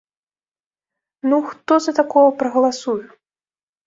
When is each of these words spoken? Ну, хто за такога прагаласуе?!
Ну, 1.29 1.37
хто 1.49 1.77
за 1.87 1.93
такога 1.99 2.31
прагаласуе?! 2.39 3.05